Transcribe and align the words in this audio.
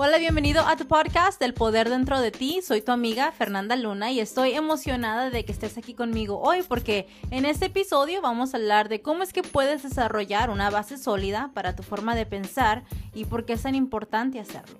Hola, 0.00 0.18
bienvenido 0.18 0.64
a 0.64 0.76
tu 0.76 0.86
podcast 0.86 1.42
El 1.42 1.54
Poder 1.54 1.90
Dentro 1.90 2.20
de 2.20 2.30
Ti. 2.30 2.60
Soy 2.62 2.82
tu 2.82 2.92
amiga 2.92 3.32
Fernanda 3.32 3.74
Luna 3.74 4.12
y 4.12 4.20
estoy 4.20 4.52
emocionada 4.52 5.28
de 5.28 5.44
que 5.44 5.50
estés 5.50 5.76
aquí 5.76 5.92
conmigo 5.92 6.38
hoy 6.40 6.62
porque 6.62 7.08
en 7.32 7.44
este 7.44 7.66
episodio 7.66 8.22
vamos 8.22 8.54
a 8.54 8.58
hablar 8.58 8.88
de 8.88 9.02
cómo 9.02 9.24
es 9.24 9.32
que 9.32 9.42
puedes 9.42 9.82
desarrollar 9.82 10.50
una 10.50 10.70
base 10.70 10.98
sólida 10.98 11.50
para 11.52 11.74
tu 11.74 11.82
forma 11.82 12.14
de 12.14 12.26
pensar 12.26 12.84
y 13.12 13.24
por 13.24 13.44
qué 13.44 13.54
es 13.54 13.62
tan 13.62 13.74
importante 13.74 14.38
hacerlo. 14.38 14.78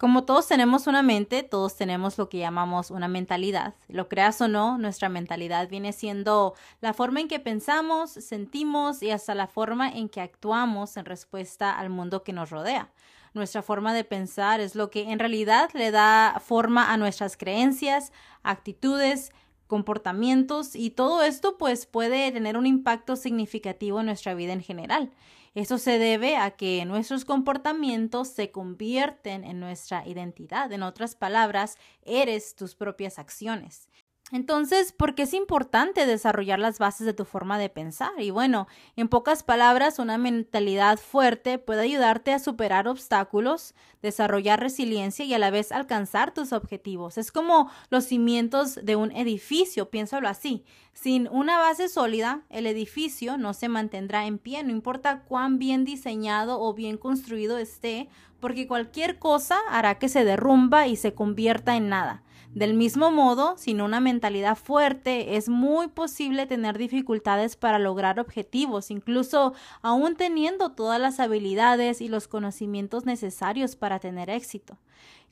Como 0.00 0.24
todos 0.24 0.48
tenemos 0.48 0.86
una 0.86 1.02
mente, 1.02 1.42
todos 1.42 1.76
tenemos 1.76 2.16
lo 2.16 2.30
que 2.30 2.38
llamamos 2.38 2.90
una 2.90 3.06
mentalidad. 3.06 3.74
Lo 3.86 4.08
creas 4.08 4.40
o 4.40 4.48
no, 4.48 4.78
nuestra 4.78 5.10
mentalidad 5.10 5.68
viene 5.68 5.92
siendo 5.92 6.54
la 6.80 6.94
forma 6.94 7.20
en 7.20 7.28
que 7.28 7.38
pensamos, 7.38 8.10
sentimos 8.12 9.02
y 9.02 9.10
hasta 9.10 9.34
la 9.34 9.46
forma 9.46 9.90
en 9.90 10.08
que 10.08 10.22
actuamos 10.22 10.96
en 10.96 11.04
respuesta 11.04 11.78
al 11.78 11.90
mundo 11.90 12.22
que 12.24 12.32
nos 12.32 12.48
rodea. 12.48 12.88
Nuestra 13.34 13.60
forma 13.60 13.92
de 13.92 14.04
pensar 14.04 14.60
es 14.60 14.74
lo 14.74 14.88
que 14.88 15.12
en 15.12 15.18
realidad 15.18 15.68
le 15.74 15.90
da 15.90 16.40
forma 16.42 16.90
a 16.90 16.96
nuestras 16.96 17.36
creencias, 17.36 18.10
actitudes, 18.42 19.32
comportamientos 19.70 20.74
y 20.74 20.90
todo 20.90 21.22
esto 21.22 21.56
pues 21.56 21.86
puede 21.86 22.32
tener 22.32 22.56
un 22.56 22.66
impacto 22.66 23.14
significativo 23.14 24.00
en 24.00 24.06
nuestra 24.06 24.34
vida 24.34 24.52
en 24.52 24.62
general. 24.62 25.12
Eso 25.54 25.78
se 25.78 25.98
debe 25.98 26.36
a 26.36 26.50
que 26.50 26.84
nuestros 26.84 27.24
comportamientos 27.24 28.28
se 28.28 28.50
convierten 28.50 29.44
en 29.44 29.60
nuestra 29.60 30.06
identidad. 30.08 30.72
En 30.72 30.82
otras 30.82 31.14
palabras, 31.14 31.78
eres 32.02 32.56
tus 32.56 32.74
propias 32.74 33.20
acciones. 33.20 33.88
Entonces, 34.32 34.92
¿por 34.92 35.16
qué 35.16 35.22
es 35.22 35.34
importante 35.34 36.06
desarrollar 36.06 36.60
las 36.60 36.78
bases 36.78 37.04
de 37.04 37.12
tu 37.12 37.24
forma 37.24 37.58
de 37.58 37.68
pensar? 37.68 38.12
Y 38.18 38.30
bueno, 38.30 38.68
en 38.94 39.08
pocas 39.08 39.42
palabras, 39.42 39.98
una 39.98 40.18
mentalidad 40.18 40.98
fuerte 40.98 41.58
puede 41.58 41.82
ayudarte 41.82 42.32
a 42.32 42.38
superar 42.38 42.86
obstáculos, 42.86 43.74
desarrollar 44.02 44.60
resiliencia 44.60 45.24
y 45.24 45.34
a 45.34 45.38
la 45.40 45.50
vez 45.50 45.72
alcanzar 45.72 46.32
tus 46.32 46.52
objetivos. 46.52 47.18
Es 47.18 47.32
como 47.32 47.70
los 47.90 48.04
cimientos 48.04 48.76
de 48.76 48.94
un 48.94 49.10
edificio, 49.16 49.90
piénsalo 49.90 50.28
así. 50.28 50.64
Sin 50.92 51.26
una 51.28 51.58
base 51.58 51.88
sólida, 51.88 52.42
el 52.50 52.68
edificio 52.68 53.36
no 53.36 53.52
se 53.52 53.68
mantendrá 53.68 54.26
en 54.26 54.38
pie, 54.38 54.62
no 54.62 54.70
importa 54.70 55.22
cuán 55.22 55.58
bien 55.58 55.84
diseñado 55.84 56.60
o 56.60 56.72
bien 56.72 56.98
construido 56.98 57.58
esté, 57.58 58.08
porque 58.38 58.68
cualquier 58.68 59.18
cosa 59.18 59.58
hará 59.68 59.98
que 59.98 60.08
se 60.08 60.24
derrumba 60.24 60.86
y 60.86 60.94
se 60.96 61.14
convierta 61.14 61.76
en 61.76 61.88
nada. 61.88 62.22
Del 62.54 62.74
mismo 62.74 63.12
modo, 63.12 63.56
sin 63.56 63.80
una 63.80 64.00
mentalidad 64.00 64.56
fuerte, 64.56 65.36
es 65.36 65.48
muy 65.48 65.86
posible 65.86 66.46
tener 66.46 66.78
dificultades 66.78 67.54
para 67.54 67.78
lograr 67.78 68.18
objetivos, 68.18 68.90
incluso 68.90 69.54
aún 69.82 70.16
teniendo 70.16 70.72
todas 70.72 71.00
las 71.00 71.20
habilidades 71.20 72.00
y 72.00 72.08
los 72.08 72.26
conocimientos 72.26 73.06
necesarios 73.06 73.76
para 73.76 74.00
tener 74.00 74.30
éxito. 74.30 74.78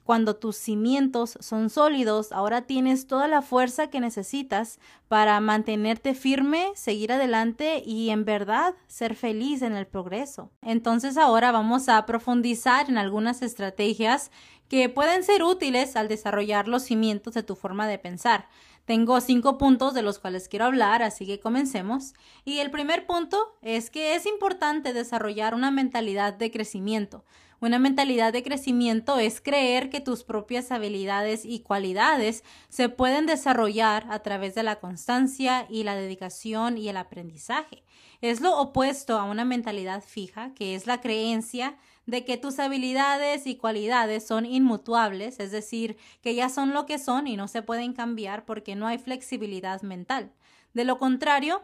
Cuando 0.09 0.37
tus 0.37 0.57
cimientos 0.57 1.37
son 1.39 1.69
sólidos, 1.69 2.33
ahora 2.33 2.63
tienes 2.63 3.07
toda 3.07 3.29
la 3.29 3.43
fuerza 3.43 3.91
que 3.91 4.01
necesitas 4.01 4.79
para 5.07 5.39
mantenerte 5.41 6.15
firme, 6.15 6.69
seguir 6.75 7.13
adelante 7.13 7.83
y 7.85 8.09
en 8.09 8.25
verdad 8.25 8.75
ser 8.87 9.15
feliz 9.15 9.61
en 9.61 9.75
el 9.75 9.87
progreso. 9.87 10.51
Entonces 10.63 11.19
ahora 11.19 11.53
vamos 11.53 11.91
a 11.91 12.07
profundizar 12.07 12.89
en 12.89 12.97
algunas 12.97 13.43
estrategias 13.43 14.31
que 14.69 14.89
pueden 14.89 15.25
ser 15.25 15.43
útiles 15.43 15.97
al 15.97 16.09
desarrollar 16.09 16.69
los 16.69 16.85
cimientos 16.85 17.35
de 17.35 17.43
tu 17.43 17.57
forma 17.57 17.87
de 17.87 17.99
pensar. 17.99 18.49
Tengo 18.85 19.21
cinco 19.21 19.59
puntos 19.59 19.93
de 19.93 20.01
los 20.01 20.19
cuales 20.19 20.49
quiero 20.49 20.65
hablar, 20.65 21.03
así 21.03 21.27
que 21.27 21.41
comencemos. 21.41 22.15
Y 22.45 22.61
el 22.61 22.71
primer 22.71 23.07
punto 23.07 23.59
es 23.61 23.91
que 23.91 24.15
es 24.15 24.25
importante 24.25 24.95
desarrollar 24.95 25.55
una 25.55 25.71
mentalidad 25.71 26.33
de 26.33 26.51
crecimiento. 26.51 27.25
Una 27.61 27.81
mentalidad 27.81 28.33
de 28.33 28.45
crecimiento 28.45 29.19
es 29.19 29.41
creer 29.41 29.91
que 29.91 30.01
tus 30.01 30.23
propias 30.23 30.71
habilidades 30.71 31.45
y 31.45 31.59
cualidades 31.59 32.45
se 32.69 32.89
pueden 32.89 33.27
desarrollar 33.27 34.07
a 34.11 34.21
través 34.21 34.55
de 34.55 34.63
la 34.63 34.77
constancia 34.77 35.67
y 35.69 35.83
la 35.83 35.97
dedicación 35.97 36.79
y 36.79 36.89
el 36.89 36.97
aprendizaje. 36.97 37.83
Es 38.21 38.41
lo 38.41 38.57
opuesto 38.61 39.19
a 39.19 39.25
una 39.25 39.45
mentalidad 39.45 40.05
fija, 40.05 40.55
que 40.55 40.77
es 40.77 40.87
la 40.87 41.01
creencia 41.01 41.77
de 42.07 42.25
que 42.25 42.37
tus 42.37 42.61
habilidades 42.61 43.49
y 43.49 43.57
cualidades 43.57 44.25
son 44.25 44.47
inmutables, 44.47 45.41
es 45.41 45.51
decir, 45.51 45.97
que 46.23 46.37
ya 46.37 46.49
son 46.51 46.73
lo 46.73 46.87
que 46.87 46.99
son 47.01 47.27
y 47.27 47.37
no 47.37 47.49
se 47.49 47.63
pueden 47.63 47.93
cambiar 47.93 48.45
porque 48.45 48.77
no 48.77 48.87
hay 48.87 48.99
flexibilidad 48.99 49.83
mental. 49.83 50.31
De 50.75 50.85
lo 50.85 50.99
contrario, 50.99 51.63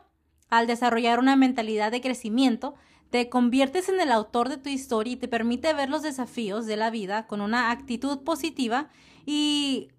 al 0.51 0.67
desarrollar 0.67 1.19
una 1.19 1.37
mentalidad 1.37 1.93
de 1.93 2.01
crecimiento, 2.01 2.75
te 3.15 3.29
conviertes 3.29 3.89
en 3.89 4.01
el 4.01 4.11
autor 4.11 4.49
de 4.49 4.57
tu 4.57 4.69
historia 4.69 5.13
y 5.13 5.17
te 5.17 5.29
permite 5.29 5.73
ver 5.73 5.89
los 5.89 6.03
desafíos 6.03 6.67
de 6.67 6.77
la 6.77 6.91
vida 6.91 7.29
con 7.29 7.41
una 7.41 7.71
actitud 7.71 8.25
positiva 8.25 8.89
y 9.25 9.93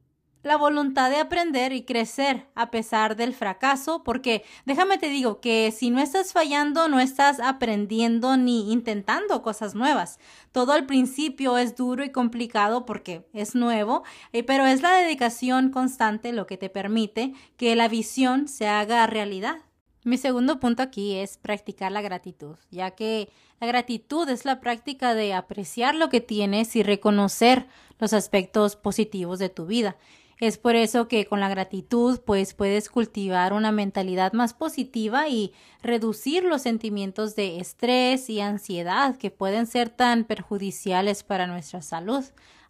la 0.44 0.58
voluntad 0.58 1.09
de 1.09 1.22
aprender 1.22 1.72
y 1.72 1.86
crecer 1.86 2.50
a 2.56 2.72
pesar 2.72 3.16
del 3.16 3.34
fracaso, 3.34 4.03
porque 4.03 4.44
déjame 4.66 4.98
te 4.98 5.08
digo 5.08 5.40
que 5.40 5.72
si 5.72 5.92
no 5.92 6.02
estás 6.02 6.34
fallando, 6.34 6.90
no 6.90 7.00
estás 7.00 7.40
aprendiendo 7.40 8.36
ni 8.36 8.70
intentando 8.74 9.42
cosas 9.42 9.76
nuevas. 9.76 10.20
Todo 10.52 10.74
al 10.74 10.86
principio 10.86 11.58
es 11.58 11.78
duro 11.78 12.03
y 12.03 12.12
complicado 12.12 12.86
porque 12.86 13.26
es 13.32 13.56
nuevo, 13.56 14.03
eh, 14.34 14.44
pero 14.44 14.66
es 14.66 14.82
la 14.82 14.94
dedicación 14.94 15.70
constante 15.70 16.34
lo 16.34 16.47
que 16.47 16.58
te 16.58 16.70
permite 16.70 17.34
que 17.56 17.78
la 17.78 17.88
visión 17.88 18.50
se 18.50 18.68
haga 18.68 19.08
realidad. 19.08 19.65
Mi 20.06 20.20
segundo 20.20 20.60
punto 20.60 20.84
aquí 20.84 21.16
es 21.16 21.38
practicar 21.38 21.92
la 21.92 22.04
gratitud, 22.04 22.58
ya 22.70 22.92
que 22.92 23.28
la 23.60 23.66
gratitud 23.66 24.30
es 24.30 24.46
la 24.46 24.60
práctica 24.62 25.16
de 25.16 25.34
apreciar 25.34 25.96
lo 25.96 26.10
que 26.10 26.22
tienes 26.22 26.76
y 26.76 26.84
reconocer 26.84 27.66
los 27.98 28.14
aspectos 28.14 28.76
positivos 28.76 29.40
de 29.40 29.50
tu 29.50 29.66
vida. 29.66 29.98
Es 30.40 30.60
por 30.60 30.76
eso 30.76 31.08
que 31.08 31.26
con 31.26 31.40
la 31.40 31.50
gratitud 31.50 32.20
pues 32.24 32.54
puedes 32.54 32.90
cultivar 32.90 33.52
una 33.52 33.72
mentalidad 33.72 34.34
más 34.34 34.54
positiva 34.54 35.28
y 35.28 35.54
reducir 35.82 36.44
los 36.44 36.62
sentimientos 36.62 37.36
de 37.36 37.58
estrés 37.58 38.30
y 38.30 38.42
ansiedad 38.42 39.18
que 39.18 39.32
pueden 39.32 39.66
ser 39.66 39.90
tan 39.90 40.24
perjudiciales 40.26 41.24
para 41.24 41.48
nuestra 41.48 41.82
salud. 41.82 42.24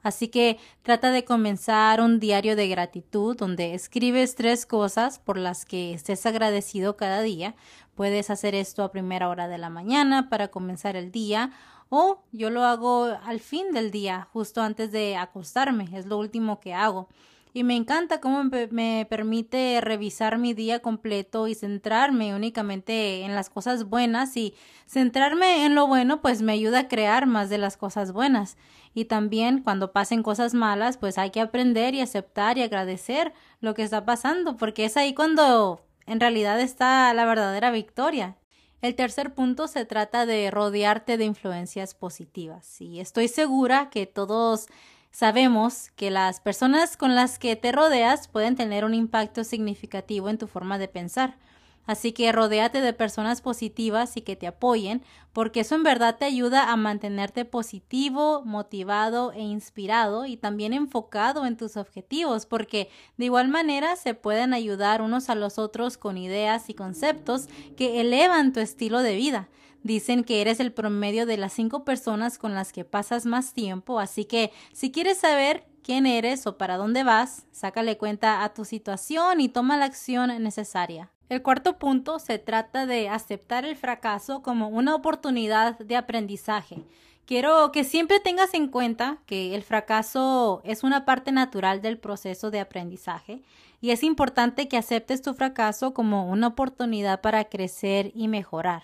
Así 0.06 0.28
que 0.28 0.60
trata 0.84 1.10
de 1.10 1.26
comenzar 1.26 2.00
un 2.00 2.20
diario 2.20 2.56
de 2.56 2.68
gratitud 2.68 3.36
donde 3.36 3.74
escribes 3.74 4.36
tres 4.36 4.68
cosas 4.68 5.18
por 5.18 5.36
las 5.36 5.66
que 5.66 5.96
estés 5.96 6.28
agradecido 6.28 6.96
cada 6.96 7.24
día. 7.24 7.56
Puedes 7.96 8.30
hacer 8.30 8.54
esto 8.54 8.84
a 8.84 8.92
primera 8.92 9.30
hora 9.30 9.48
de 9.48 9.58
la 9.58 9.72
mañana 9.72 10.30
para 10.30 10.50
comenzar 10.50 10.96
el 10.96 11.12
día 11.12 11.54
o 11.90 12.22
yo 12.32 12.52
lo 12.52 12.66
hago 12.66 13.06
al 13.24 13.40
fin 13.40 13.72
del 13.72 13.90
día, 13.90 14.28
justo 14.32 14.62
antes 14.62 14.92
de 14.92 15.16
acostarme. 15.16 15.90
Es 15.92 16.06
lo 16.06 16.20
último 16.20 16.60
que 16.60 16.76
hago 16.76 17.10
y 17.56 17.64
me 17.64 17.78
encanta 17.78 18.20
cómo 18.20 18.44
me 18.44 19.08
permite 19.10 19.80
revisar 19.80 20.38
mi 20.38 20.54
día 20.54 20.82
completo 20.82 21.48
y 21.48 21.56
centrarme 21.56 22.36
únicamente 22.36 23.22
en 23.22 23.34
las 23.34 23.50
cosas 23.50 23.86
buenas 23.86 24.36
y 24.36 24.54
centrarme 24.88 25.66
en 25.66 25.74
lo 25.74 25.88
bueno 25.88 26.22
pues 26.22 26.42
me 26.42 26.52
ayuda 26.52 26.80
a 26.80 26.88
crear 26.90 27.28
más 27.28 27.50
de 27.50 27.58
las 27.58 27.78
cosas 27.78 28.12
buenas 28.12 28.58
y 28.94 29.06
también 29.06 29.64
cuando 29.64 29.94
pasen 29.94 30.22
cosas 30.22 30.54
malas 30.54 30.98
pues 30.98 31.18
hay 31.18 31.30
que 31.30 31.40
aprender 31.40 31.96
y 31.96 32.02
aceptar 32.02 32.58
y 32.58 32.62
agradecer 32.62 33.32
lo 33.62 33.74
que 33.74 33.84
está 33.84 34.04
pasando 34.04 34.58
porque 34.58 34.84
es 34.84 34.98
ahí 34.98 35.14
cuando 35.14 35.80
en 36.08 36.20
realidad 36.20 36.60
está 36.60 37.14
la 37.14 37.24
verdadera 37.24 37.72
victoria. 37.72 38.36
El 38.82 38.96
tercer 38.96 39.34
punto 39.34 39.70
se 39.70 39.86
trata 39.86 40.26
de 40.26 40.52
rodearte 40.52 41.18
de 41.18 41.24
influencias 41.24 41.96
positivas 41.96 42.82
y 42.82 43.00
estoy 43.00 43.30
segura 43.30 43.90
que 43.90 44.06
todos 44.08 44.68
Sabemos 45.16 45.92
que 45.96 46.12
las 46.12 46.42
personas 46.42 46.98
con 46.98 47.16
las 47.16 47.40
que 47.40 47.56
te 47.56 47.72
rodeas 47.72 48.28
pueden 48.28 48.58
tener 48.58 48.84
un 48.84 48.94
impacto 48.94 49.46
significativo 49.46 50.28
en 50.28 50.38
tu 50.38 50.46
forma 50.46 50.78
de 50.78 50.90
pensar. 50.90 51.38
Así 51.86 52.12
que 52.12 52.34
rodéate 52.34 52.82
de 52.82 52.92
personas 52.92 53.40
positivas 53.40 54.18
y 54.18 54.22
que 54.24 54.36
te 54.36 54.46
apoyen, 54.46 55.04
porque 55.32 55.62
eso 55.62 55.76
en 55.76 55.84
verdad 55.84 56.18
te 56.18 56.26
ayuda 56.26 56.70
a 56.70 56.76
mantenerte 56.76 57.46
positivo, 57.46 58.42
motivado 58.44 59.32
e 59.32 59.40
inspirado 59.40 60.26
y 60.26 60.36
también 60.36 60.74
enfocado 60.74 61.46
en 61.46 61.56
tus 61.56 61.78
objetivos, 61.78 62.46
porque 62.46 62.90
de 63.16 63.24
igual 63.24 63.48
manera 63.48 63.96
se 63.96 64.16
pueden 64.16 64.54
ayudar 64.54 65.02
unos 65.02 65.30
a 65.30 65.36
los 65.36 65.58
otros 65.58 65.98
con 65.98 66.18
ideas 66.18 66.70
y 66.70 66.74
conceptos 66.74 67.48
que 67.78 68.02
elevan 68.02 68.52
tu 68.52 68.60
estilo 68.60 69.00
de 69.00 69.16
vida. 69.16 69.48
Dicen 69.86 70.24
que 70.24 70.42
eres 70.42 70.60
el 70.60 70.74
promedio 70.74 71.28
de 71.28 71.38
las 71.38 71.54
cinco 71.54 71.84
personas 71.86 72.40
con 72.40 72.56
las 72.56 72.74
que 72.74 72.86
pasas 72.86 73.28
más 73.28 73.54
tiempo, 73.54 74.00
así 74.00 74.26
que 74.26 74.52
si 74.74 74.92
quieres 74.92 75.20
saber 75.20 75.68
quién 75.84 76.08
eres 76.08 76.48
o 76.48 76.58
para 76.58 76.78
dónde 76.78 77.04
vas, 77.04 77.46
sácale 77.52 77.96
cuenta 77.96 78.44
a 78.44 78.52
tu 78.56 78.66
situación 78.66 79.42
y 79.42 79.48
toma 79.48 79.78
la 79.78 79.86
acción 79.86 80.42
necesaria. 80.42 81.12
El 81.30 81.44
cuarto 81.44 81.78
punto 81.78 82.18
se 82.18 82.40
trata 82.40 82.88
de 82.88 83.10
aceptar 83.10 83.64
el 83.64 83.76
fracaso 83.76 84.42
como 84.42 84.70
una 84.70 84.96
oportunidad 84.96 85.78
de 85.78 85.96
aprendizaje. 85.96 86.82
Quiero 87.28 87.72
que 87.72 87.84
siempre 87.84 88.20
tengas 88.20 88.56
en 88.56 88.70
cuenta 88.70 89.20
que 89.28 89.54
el 89.54 89.62
fracaso 89.62 90.62
es 90.64 90.84
una 90.84 91.06
parte 91.06 91.32
natural 91.32 91.84
del 91.84 92.00
proceso 92.00 92.50
de 92.50 92.60
aprendizaje 92.60 93.44
y 93.82 93.92
es 93.92 94.02
importante 94.02 94.68
que 94.68 94.78
aceptes 94.78 95.22
tu 95.22 95.36
fracaso 95.36 95.94
como 95.94 96.28
una 96.28 96.48
oportunidad 96.48 97.22
para 97.22 97.44
crecer 97.44 98.12
y 98.16 98.28
mejorar. 98.30 98.82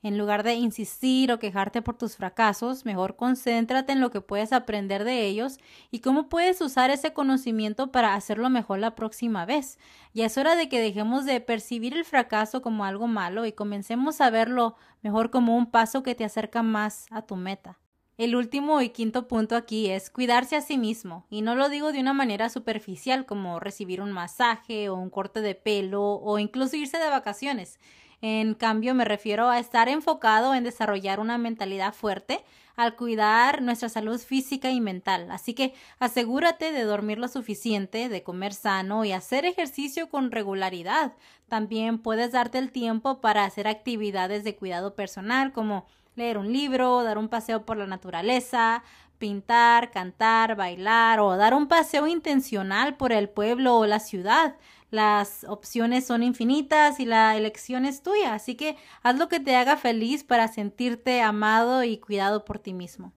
En 0.00 0.16
lugar 0.16 0.44
de 0.44 0.54
insistir 0.54 1.32
o 1.32 1.40
quejarte 1.40 1.82
por 1.82 1.98
tus 1.98 2.16
fracasos, 2.16 2.84
mejor 2.84 3.16
concéntrate 3.16 3.92
en 3.92 4.00
lo 4.00 4.10
que 4.10 4.20
puedes 4.20 4.52
aprender 4.52 5.02
de 5.02 5.26
ellos 5.26 5.58
y 5.90 5.98
cómo 5.98 6.28
puedes 6.28 6.60
usar 6.60 6.90
ese 6.90 7.12
conocimiento 7.12 7.90
para 7.90 8.14
hacerlo 8.14 8.48
mejor 8.48 8.78
la 8.78 8.94
próxima 8.94 9.44
vez. 9.44 9.76
Ya 10.14 10.26
es 10.26 10.38
hora 10.38 10.54
de 10.54 10.68
que 10.68 10.80
dejemos 10.80 11.24
de 11.24 11.40
percibir 11.40 11.96
el 11.96 12.04
fracaso 12.04 12.62
como 12.62 12.84
algo 12.84 13.08
malo 13.08 13.44
y 13.44 13.52
comencemos 13.52 14.20
a 14.20 14.30
verlo 14.30 14.76
mejor 15.02 15.30
como 15.30 15.56
un 15.56 15.66
paso 15.66 16.04
que 16.04 16.14
te 16.14 16.24
acerca 16.24 16.62
más 16.62 17.06
a 17.10 17.22
tu 17.22 17.34
meta. 17.34 17.80
El 18.18 18.34
último 18.34 18.80
y 18.80 18.88
quinto 18.90 19.28
punto 19.28 19.54
aquí 19.54 19.90
es 19.90 20.10
cuidarse 20.10 20.56
a 20.56 20.60
sí 20.60 20.76
mismo, 20.76 21.24
y 21.30 21.40
no 21.40 21.54
lo 21.54 21.68
digo 21.68 21.92
de 21.92 22.00
una 22.00 22.12
manera 22.12 22.48
superficial 22.48 23.26
como 23.26 23.60
recibir 23.60 24.00
un 24.00 24.10
masaje 24.10 24.88
o 24.88 24.96
un 24.96 25.08
corte 25.08 25.40
de 25.40 25.54
pelo 25.54 26.02
o 26.02 26.40
incluso 26.40 26.74
irse 26.74 26.98
de 26.98 27.10
vacaciones. 27.10 27.78
En 28.20 28.54
cambio, 28.54 28.94
me 28.94 29.04
refiero 29.04 29.48
a 29.48 29.60
estar 29.60 29.88
enfocado 29.88 30.54
en 30.54 30.64
desarrollar 30.64 31.20
una 31.20 31.38
mentalidad 31.38 31.94
fuerte 31.94 32.44
al 32.74 32.96
cuidar 32.96 33.62
nuestra 33.62 33.88
salud 33.88 34.20
física 34.20 34.70
y 34.70 34.80
mental. 34.80 35.30
Así 35.30 35.54
que 35.54 35.74
asegúrate 35.98 36.72
de 36.72 36.84
dormir 36.84 37.18
lo 37.18 37.28
suficiente, 37.28 38.08
de 38.08 38.22
comer 38.22 38.54
sano 38.54 39.04
y 39.04 39.12
hacer 39.12 39.44
ejercicio 39.44 40.08
con 40.08 40.30
regularidad. 40.30 41.12
También 41.48 41.98
puedes 41.98 42.32
darte 42.32 42.58
el 42.58 42.72
tiempo 42.72 43.20
para 43.20 43.44
hacer 43.44 43.68
actividades 43.68 44.44
de 44.44 44.56
cuidado 44.56 44.94
personal 44.94 45.52
como 45.52 45.86
leer 46.14 46.38
un 46.38 46.52
libro, 46.52 47.04
dar 47.04 47.18
un 47.18 47.28
paseo 47.28 47.64
por 47.64 47.76
la 47.76 47.86
naturaleza, 47.86 48.82
pintar, 49.18 49.90
cantar, 49.90 50.56
bailar 50.56 51.20
o 51.20 51.36
dar 51.36 51.54
un 51.54 51.66
paseo 51.66 52.06
intencional 52.06 52.96
por 52.96 53.12
el 53.12 53.28
pueblo 53.28 53.76
o 53.76 53.86
la 53.86 54.00
ciudad. 54.00 54.56
Las 54.90 55.44
opciones 55.44 56.06
son 56.06 56.22
infinitas 56.22 56.98
y 56.98 57.04
la 57.04 57.36
elección 57.36 57.84
es 57.84 58.02
tuya, 58.02 58.32
así 58.32 58.54
que 58.54 58.76
haz 59.02 59.18
lo 59.18 59.28
que 59.28 59.38
te 59.38 59.54
haga 59.54 59.76
feliz 59.76 60.24
para 60.24 60.48
sentirte 60.48 61.20
amado 61.20 61.84
y 61.84 61.98
cuidado 61.98 62.46
por 62.46 62.58
ti 62.58 62.72
mismo. 62.72 63.12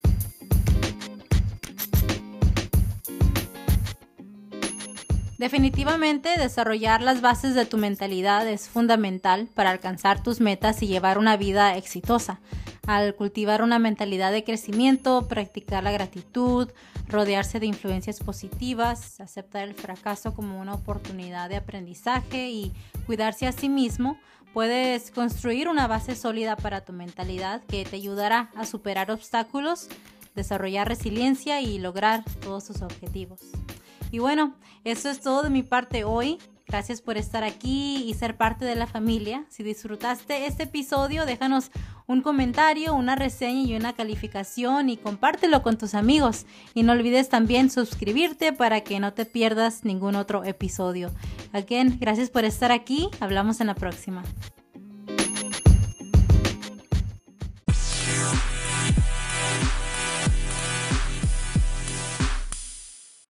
Definitivamente 5.37 6.31
desarrollar 6.37 7.03
las 7.03 7.21
bases 7.21 7.55
de 7.55 7.67
tu 7.67 7.77
mentalidad 7.77 8.49
es 8.49 8.69
fundamental 8.69 9.49
para 9.55 9.71
alcanzar 9.71 10.23
tus 10.23 10.41
metas 10.41 10.83
y 10.83 10.89
llevar 10.89 11.19
una 11.19 11.37
vida 11.37 11.77
exitosa 11.77 12.41
al 12.89 13.15
cultivar 13.15 13.61
una 13.61 13.79
mentalidad 13.79 14.33
de 14.33 14.45
crecimiento, 14.45 15.29
practicar 15.29 15.85
la 15.85 15.93
gratitud, 15.93 16.71
rodearse 17.07 17.61
de 17.61 17.67
influencias 17.67 18.19
positivas, 18.21 19.21
aceptar 19.21 19.69
el 19.69 19.75
fracaso 19.75 20.33
como 20.33 20.59
una 20.59 20.73
oportunidad 20.73 21.51
de 21.51 21.57
aprendizaje 21.57 22.49
y 22.49 22.73
cuidarse 23.05 23.47
a 23.47 23.53
sí 23.53 23.69
mismo, 23.69 24.19
puedes 24.55 25.11
construir 25.11 25.69
una 25.69 25.87
base 25.87 26.17
sólida 26.17 26.57
para 26.57 26.81
tu 26.81 26.95
mentalidad 26.95 27.63
que 27.65 27.85
te 27.85 27.97
ayudará 27.97 28.51
a 28.57 28.65
superar 28.65 29.11
obstáculos, 29.11 29.89
desarrollar 30.35 30.89
resiliencia 30.89 31.61
y 31.61 31.79
lograr 31.79 32.25
todos 32.41 32.65
tus 32.69 32.81
objetivos. 32.81 33.43
Y 34.11 34.19
bueno, 34.19 34.55
eso 34.85 35.11
es 35.11 35.21
todo 35.21 35.43
de 35.43 35.51
mi 35.51 35.63
parte 35.63 36.05
hoy. 36.05 36.39
Gracias 36.69 37.01
por 37.01 37.17
estar 37.17 37.45
aquí 37.45 38.05
y 38.07 38.13
ser 38.13 38.37
parte 38.37 38.67
de 38.67 38.75
la 38.75 38.87
familia. 38.87 39.47
Si 39.49 39.63
disfrutaste 39.63 40.45
este 40.45 40.65
episodio, 40.65 41.25
déjanos 41.25 41.71
un 42.07 42.21
comentario, 42.21 42.95
una 42.95 43.17
reseña 43.17 43.63
y 43.63 43.75
una 43.75 43.95
calificación 43.95 44.91
y 44.91 44.99
compártelo 44.99 45.63
con 45.63 45.79
tus 45.79 45.95
amigos. 45.95 46.45
Y 46.75 46.83
no 46.83 46.93
olvides 46.93 47.31
también 47.31 47.71
suscribirte 47.71 48.53
para 48.53 48.83
que 48.83 49.01
no 49.01 49.15
te 49.15 49.25
pierdas 49.25 49.85
ningún 49.85 50.15
otro 50.15 50.45
episodio. 50.45 51.11
Again, 51.55 51.97
gracias 51.99 52.29
por 52.29 52.45
estar 52.45 52.71
aquí. 52.71 53.09
Hablamos 53.19 53.63
en 53.63 53.69
la 53.69 53.75
próxima. 53.75 54.23